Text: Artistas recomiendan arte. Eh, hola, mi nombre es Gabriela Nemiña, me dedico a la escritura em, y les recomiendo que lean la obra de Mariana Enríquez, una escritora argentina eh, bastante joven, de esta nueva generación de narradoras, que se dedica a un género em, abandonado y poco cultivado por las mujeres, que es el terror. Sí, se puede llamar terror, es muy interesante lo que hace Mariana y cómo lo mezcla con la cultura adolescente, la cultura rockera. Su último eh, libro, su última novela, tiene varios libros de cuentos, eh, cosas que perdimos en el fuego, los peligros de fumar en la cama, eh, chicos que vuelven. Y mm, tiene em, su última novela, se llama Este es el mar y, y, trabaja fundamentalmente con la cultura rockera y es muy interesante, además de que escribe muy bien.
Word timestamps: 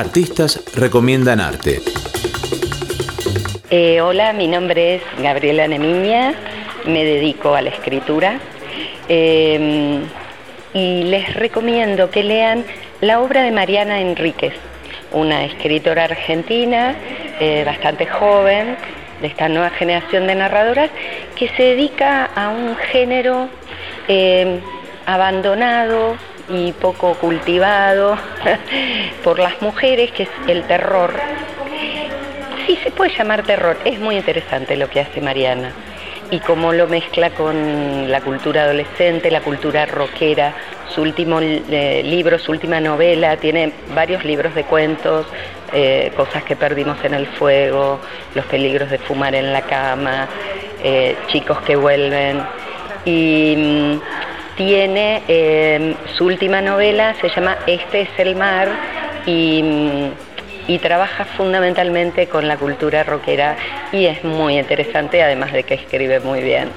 Artistas 0.00 0.64
recomiendan 0.74 1.40
arte. 1.40 1.82
Eh, 3.68 4.00
hola, 4.00 4.32
mi 4.32 4.48
nombre 4.48 4.94
es 4.94 5.02
Gabriela 5.22 5.68
Nemiña, 5.68 6.32
me 6.86 7.04
dedico 7.04 7.54
a 7.54 7.60
la 7.60 7.68
escritura 7.68 8.40
em, 9.08 10.00
y 10.72 11.02
les 11.02 11.34
recomiendo 11.34 12.10
que 12.10 12.22
lean 12.22 12.64
la 13.02 13.20
obra 13.20 13.42
de 13.42 13.50
Mariana 13.50 14.00
Enríquez, 14.00 14.54
una 15.12 15.44
escritora 15.44 16.04
argentina 16.04 16.96
eh, 17.38 17.62
bastante 17.66 18.06
joven, 18.06 18.78
de 19.20 19.26
esta 19.26 19.50
nueva 19.50 19.68
generación 19.68 20.26
de 20.26 20.34
narradoras, 20.34 20.88
que 21.36 21.50
se 21.50 21.62
dedica 21.62 22.24
a 22.24 22.48
un 22.48 22.74
género 22.90 23.50
em, 24.08 24.60
abandonado 25.04 26.16
y 26.50 26.72
poco 26.72 27.14
cultivado 27.14 28.16
por 29.24 29.38
las 29.38 29.60
mujeres, 29.62 30.10
que 30.12 30.24
es 30.24 30.30
el 30.48 30.64
terror. 30.64 31.14
Sí, 32.66 32.78
se 32.82 32.90
puede 32.90 33.16
llamar 33.16 33.42
terror, 33.44 33.78
es 33.84 33.98
muy 33.98 34.16
interesante 34.16 34.76
lo 34.76 34.88
que 34.88 35.00
hace 35.00 35.20
Mariana 35.20 35.72
y 36.30 36.38
cómo 36.38 36.72
lo 36.72 36.86
mezcla 36.86 37.30
con 37.30 38.10
la 38.10 38.20
cultura 38.20 38.64
adolescente, 38.64 39.30
la 39.30 39.40
cultura 39.40 39.86
rockera. 39.86 40.54
Su 40.94 41.02
último 41.02 41.40
eh, 41.40 42.02
libro, 42.04 42.38
su 42.38 42.52
última 42.52 42.80
novela, 42.80 43.36
tiene 43.36 43.72
varios 43.94 44.24
libros 44.24 44.54
de 44.54 44.64
cuentos, 44.64 45.26
eh, 45.72 46.12
cosas 46.16 46.44
que 46.44 46.56
perdimos 46.56 47.02
en 47.04 47.14
el 47.14 47.26
fuego, 47.26 48.00
los 48.34 48.44
peligros 48.46 48.90
de 48.90 48.98
fumar 48.98 49.34
en 49.34 49.52
la 49.52 49.62
cama, 49.62 50.28
eh, 50.82 51.16
chicos 51.28 51.60
que 51.62 51.76
vuelven. 51.76 52.42
Y 53.04 53.54
mm, 53.56 54.00
tiene 54.60 55.22
em, 55.26 55.94
su 56.18 56.26
última 56.26 56.60
novela, 56.60 57.14
se 57.18 57.30
llama 57.30 57.56
Este 57.66 58.02
es 58.02 58.10
el 58.18 58.36
mar 58.36 58.68
y, 59.24 59.64
y, 60.68 60.78
trabaja 60.80 61.24
fundamentalmente 61.24 62.26
con 62.26 62.46
la 62.46 62.58
cultura 62.58 63.02
rockera 63.02 63.56
y 63.90 64.04
es 64.04 64.22
muy 64.22 64.58
interesante, 64.58 65.22
además 65.22 65.54
de 65.54 65.62
que 65.62 65.72
escribe 65.72 66.20
muy 66.20 66.42
bien. 66.42 66.68